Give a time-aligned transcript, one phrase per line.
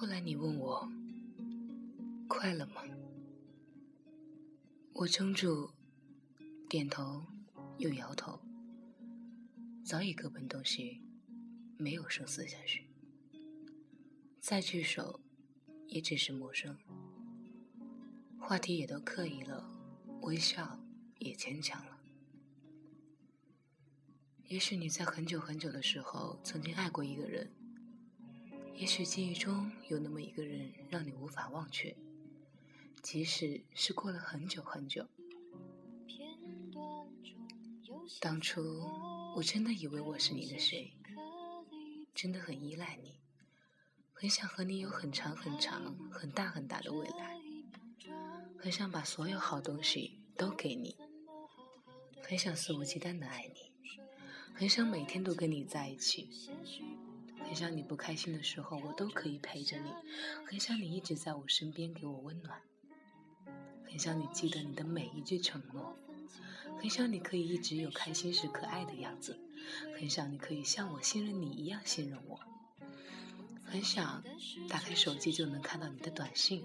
[0.00, 0.90] 后来你问我
[2.26, 2.82] 快乐吗？
[4.94, 5.70] 我撑住，
[6.70, 7.26] 点头
[7.76, 8.40] 又摇头，
[9.84, 11.02] 早已各奔东西，
[11.76, 12.86] 没有生死相许。
[14.40, 15.20] 再聚首，
[15.88, 16.78] 也只是陌生，
[18.38, 19.70] 话题也都刻意了，
[20.22, 20.82] 微笑
[21.18, 22.00] 也牵强了。
[24.44, 27.52] 也许你在很久很久的时候曾经爱过一个人。
[28.80, 31.94] 也许记忆中有那么一个人让你无法忘却，
[33.02, 35.06] 即使是过了很久很久。
[38.20, 38.62] 当初
[39.36, 40.94] 我真的以为我是你的谁，
[42.14, 43.20] 真的很依赖你，
[44.14, 47.38] 很想和你有很长很长、很大很大的未来，
[48.58, 50.96] 很想把所有好东西都给你，
[52.22, 53.94] 很想肆无忌惮的爱你，
[54.54, 56.30] 很想每天都跟你在一起。
[57.50, 59.90] 很想你不开心的时候，我都可以陪着你；
[60.46, 62.56] 很想你一直在我身边给我温暖；
[63.90, 65.96] 很想你记得你的每一句承诺；
[66.80, 69.34] 很想你可以一直有开心时可爱的样子；
[69.98, 72.38] 很想你可以像我信任你一样信任我；
[73.64, 74.22] 很想
[74.68, 76.62] 打开手机就能看到你的短信；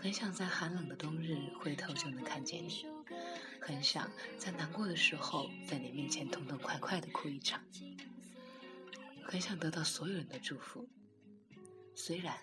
[0.00, 2.86] 很想在寒冷的冬日回头就能看见你；
[3.60, 7.60] 很想在难过的时候在你面前痛痛快快的哭一场。
[9.30, 10.88] 很想得到所有人的祝福，
[11.94, 12.34] 虽然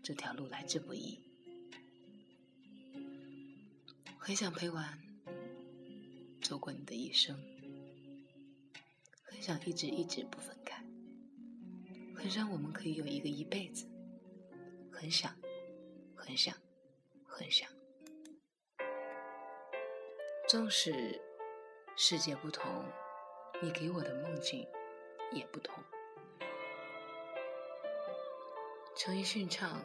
[0.00, 1.20] 这条路来之不易。
[4.16, 4.96] 很想陪完
[6.40, 7.36] 走过你的一生，
[9.24, 10.84] 很想一直一直不分开，
[12.14, 13.84] 很想我们可以有一个一辈子，
[14.92, 15.34] 很想，
[16.14, 16.54] 很想，
[17.24, 17.68] 很想。
[20.48, 21.20] 纵使
[21.96, 22.84] 世界不同，
[23.60, 24.64] 你给我的梦境。
[25.32, 25.82] 也不同。
[28.96, 29.80] 陈奕迅唱：“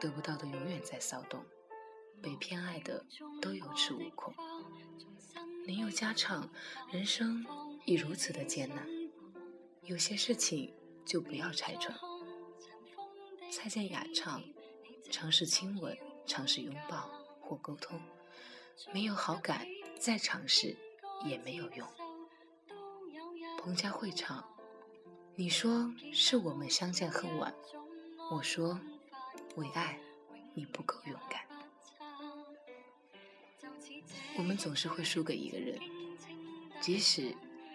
[0.00, 1.44] 得不到的永远在骚动，
[2.20, 3.04] 被偏爱的
[3.40, 4.34] 都有恃无恐。”
[5.64, 6.50] 林宥嘉唱
[6.90, 7.46] ：“人生
[7.84, 8.84] 已如此的艰难，
[9.82, 10.74] 有些事情
[11.06, 11.96] 就不要拆穿。”
[13.52, 14.42] 蔡健雅唱
[15.10, 15.96] ：“尝试亲吻，
[16.26, 17.08] 尝试拥抱
[17.40, 18.00] 或沟通，
[18.92, 19.64] 没有好感
[20.00, 20.76] 再尝试
[21.24, 21.86] 也没有用。”
[23.62, 24.44] 彭佳慧唱。
[25.38, 27.54] 你说是我们相见恨晚，
[28.28, 28.76] 我说
[29.54, 29.96] 为爱
[30.52, 31.42] 你不够勇敢。
[34.36, 35.78] 我们总是会输给一个人，
[36.80, 37.32] 即使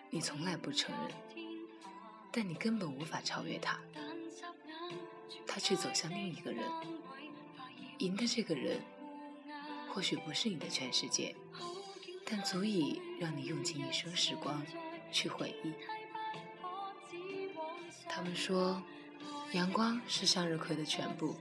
[0.09, 1.16] 你从来不承认，
[2.34, 3.80] 但你根本无法超越他。
[5.47, 6.69] 他却走向另一个人，
[8.00, 8.81] 赢的这个人
[9.90, 11.34] 或许不是你的全世界，
[12.25, 14.62] 但足以让你用尽一生时光
[15.13, 15.72] 去回忆。
[18.07, 18.81] 他们说，
[19.53, 21.35] 阳光是向日葵的全部，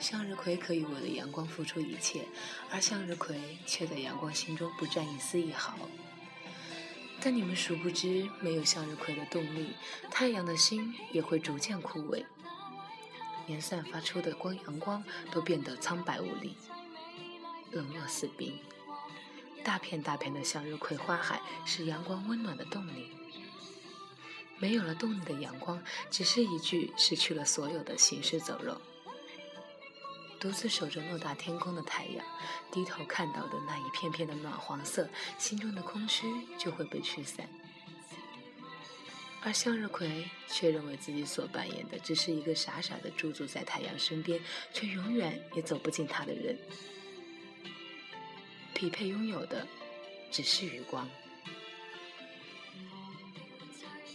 [0.00, 2.26] 向日葵可以为了阳光付出一切，
[2.70, 5.76] 而向日葵却在阳光心中不占一丝一毫。
[7.20, 9.74] 但你们殊不知，没有向日葵的动力，
[10.10, 12.24] 太阳的心也会逐渐枯萎，
[13.46, 16.56] 连散发出的光阳光都变得苍白无力，
[17.70, 18.58] 冷若死冰。
[19.62, 23.19] 大片大片的向日葵花海是阳光温暖的动力。
[24.60, 28.80] 没有了动力的阳光，只是一具失去了所有的行尸走肉。
[30.38, 32.24] 独自守着偌大天空的太阳，
[32.70, 36.26] 低头看到的那一片片的暖黄色，心中的空虚
[36.58, 37.48] 就会被驱散。
[39.42, 44.38] 而向日葵却认为自己所扮演的只是一个傻傻的驻足在太阳身边，
[44.72, 46.58] 却永远也走不进它的人。
[48.74, 49.66] 匹配拥有的
[50.30, 51.08] 只是余光。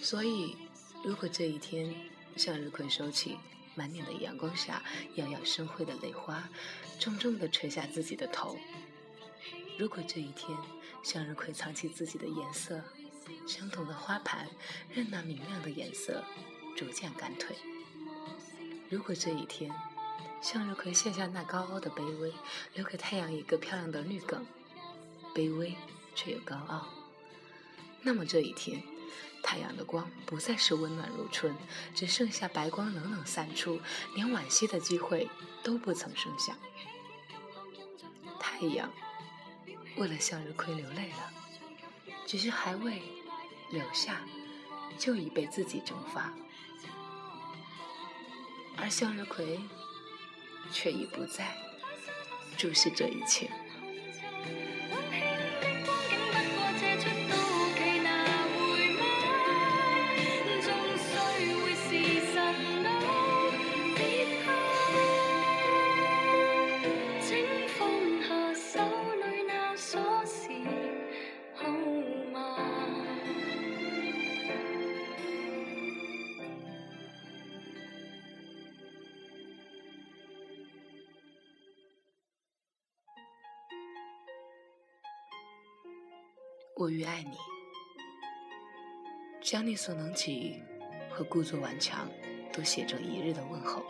[0.05, 0.55] 所以，
[1.03, 1.91] 如果这一天，
[2.35, 3.39] 向日葵收起
[3.73, 4.83] 满脸的阳光下
[5.15, 6.47] 摇摇生辉的泪花，
[6.99, 8.55] 重重地垂下自己的头；
[9.79, 10.55] 如果这一天，
[11.01, 12.83] 向日葵藏起自己的颜色，
[13.47, 14.47] 相同的花盘
[14.93, 16.23] 任那明亮的颜色
[16.77, 17.55] 逐渐干退；
[18.91, 19.73] 如果这一天，
[20.39, 22.31] 向日葵卸下那高傲的卑微，
[22.75, 24.45] 留给太阳一个漂亮的绿梗，
[25.33, 25.73] 卑微
[26.13, 26.89] 却又高傲，
[28.03, 28.83] 那么这一天。
[29.43, 31.55] 太阳的光不再是温暖如春，
[31.93, 33.79] 只剩下白光冷冷散出，
[34.15, 35.29] 连惋惜的机会
[35.63, 36.57] 都不曾剩下。
[38.39, 38.91] 太阳
[39.97, 41.33] 为了向日葵流泪了，
[42.25, 43.01] 只是还未
[43.71, 44.21] 流下，
[44.97, 46.33] 就已被自己蒸发，
[48.77, 49.59] 而向日葵
[50.71, 51.55] 却已不再
[52.57, 53.49] 注视这一切。
[86.77, 87.37] 我愈爱你，
[89.41, 90.61] 将你所能及
[91.09, 92.11] 和故作顽强
[92.51, 93.81] 都写成一日的问候。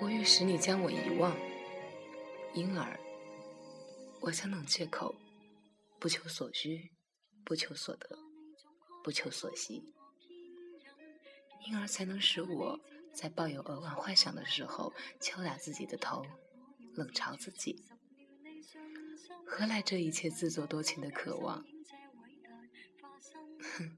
[0.00, 1.36] 我欲使你将我遗忘，
[2.54, 3.00] 因而
[4.20, 5.12] 我将冷借口
[5.98, 6.92] 不求所需，
[7.44, 8.16] 不求所得，
[9.02, 9.92] 不求所惜，
[11.66, 12.78] 因而才能使我
[13.12, 16.24] 在抱有扼腕幻想的时候敲打自己的头，
[16.94, 17.84] 冷嘲自己。
[19.50, 21.64] 何来这一切自作多情的渴望？
[23.60, 23.96] 哼，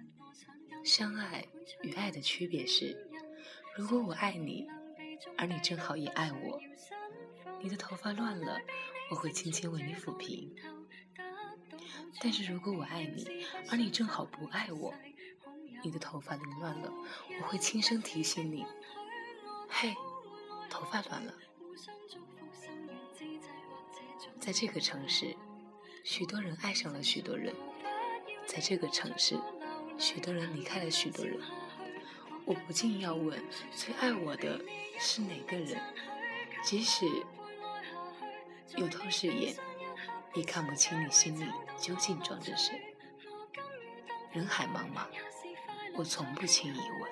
[0.84, 1.46] 相爱
[1.82, 3.06] 与爱的区别是，
[3.76, 4.66] 如果我爱你。
[5.36, 6.58] 而你正好也爱我，
[7.62, 8.58] 你的头发乱了，
[9.10, 10.56] 我会轻轻为你抚平。
[12.22, 14.94] 但是如果我爱你，而你正好不爱我，
[15.84, 16.90] 你的头发凌乱了，
[17.38, 18.64] 我会轻声提醒你
[19.68, 19.94] ：“嘿，
[20.70, 21.34] 头发乱了。”
[24.40, 25.36] 在这个城市，
[26.02, 27.52] 许多人爱上了许多人；
[28.46, 29.38] 在这个城市，
[29.98, 31.38] 许多人离开了许多人。
[32.46, 33.38] 我不禁要问：
[33.70, 34.58] 最爱我的
[34.98, 35.78] 是哪个人？
[36.64, 37.06] 即使
[38.76, 39.54] 有透视眼，
[40.34, 41.44] 也看不清你心里
[41.78, 42.80] 究竟装着谁。
[44.32, 45.06] 人海茫茫，
[45.96, 47.10] 我从不轻易问。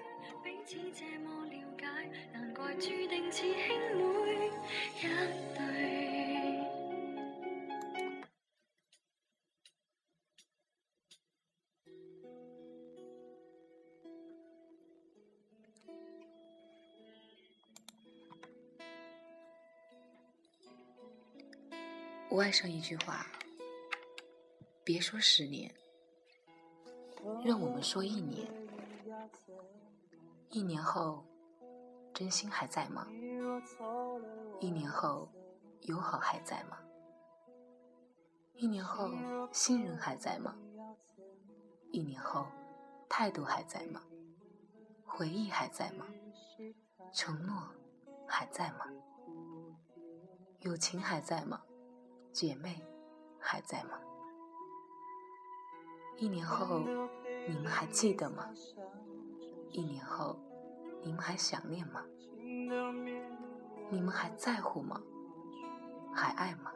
[22.30, 23.26] 我爱上一句话，
[24.84, 25.74] 别说十年，
[27.42, 28.46] 让我们说一年。
[30.50, 31.24] 一年后，
[32.12, 33.08] 真心还在吗？
[34.60, 35.26] 一年后，
[35.82, 36.78] 友好还在吗？
[38.56, 39.10] 一年后，
[39.50, 40.54] 信任还在吗？
[41.90, 42.46] 一年后，
[43.08, 44.02] 态度还在吗？
[45.06, 46.04] 回忆还在吗？
[47.10, 47.62] 承诺
[48.26, 48.86] 还在吗？
[50.60, 51.62] 友情还在吗？
[52.32, 52.80] 姐妹
[53.38, 53.98] 还在吗？
[56.16, 56.80] 一年后
[57.48, 58.48] 你们还记得吗？
[59.70, 60.38] 一年后
[61.02, 62.04] 你们还想念吗？
[63.90, 65.00] 你们还在乎吗？
[66.12, 66.72] 还爱吗？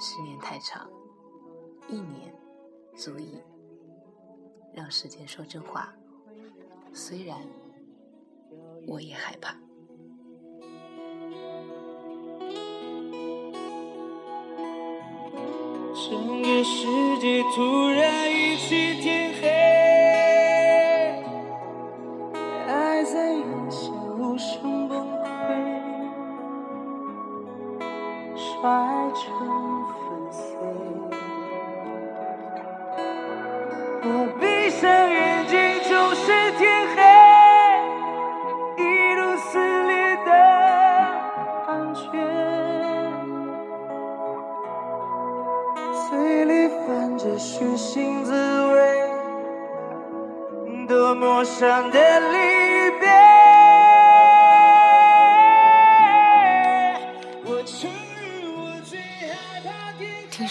[0.00, 0.88] 十年太长，
[1.88, 2.34] 一年
[2.94, 3.42] 足以
[4.72, 5.92] 让时间说真话。
[6.92, 7.46] 虽然
[8.86, 9.63] 我也害怕。
[16.10, 19.02] 整个世界突然一起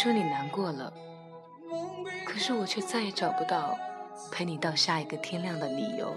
[0.04, 0.94] 说你难过了，
[2.26, 3.80] 可是我却再也找不到
[4.34, 6.14] 陪你到下一个天亮的理由。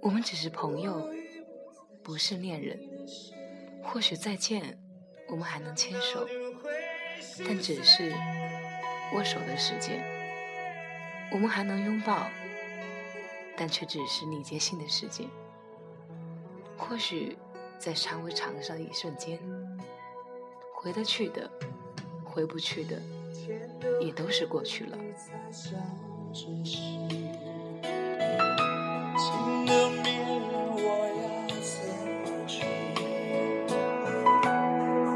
[0.00, 1.08] 我们只是朋友，
[2.02, 2.76] 不是恋人。
[3.84, 4.76] 或许再见，
[5.28, 6.26] 我们还能牵手。
[7.46, 8.12] 但只是
[9.14, 10.04] 握手的时间，
[11.30, 12.26] 我们还能拥抱，
[13.56, 15.28] 但却只是你接信的时间。
[16.76, 17.38] 或许
[17.78, 19.38] 在稍微长上一瞬间，
[20.80, 21.50] 回得去的，
[22.22, 22.96] 回不去的，
[24.00, 24.96] 也都是过去了。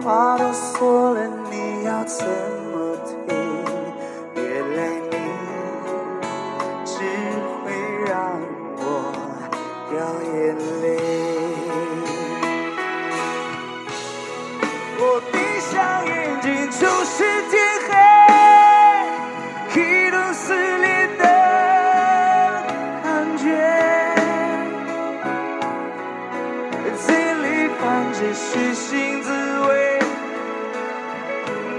[0.02, 3.36] 话都说了，你要怎么退？
[4.34, 5.16] 原来你
[6.84, 6.98] 只
[7.62, 7.70] 会
[8.10, 8.36] 让
[8.78, 8.82] 我
[9.88, 9.94] 掉
[10.34, 11.11] 眼泪。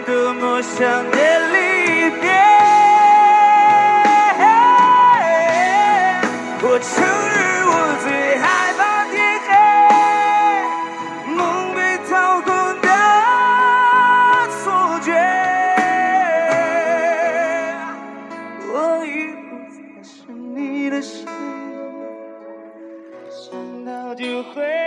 [0.06, 0.82] 多么想
[1.12, 1.18] 的
[1.54, 2.30] 离别
[6.62, 7.72] 我承认我
[8.04, 8.08] 最
[8.38, 8.44] 害
[8.78, 8.82] 怕
[9.12, 9.16] 天
[9.48, 9.50] 黑
[11.34, 11.38] 梦
[11.74, 11.78] 被
[12.10, 12.48] 掏空
[12.82, 12.88] 的
[14.60, 14.64] 错
[15.00, 15.08] 觉
[18.74, 19.08] 我已
[19.48, 21.26] 不再是你的谁
[23.30, 24.83] 想到就会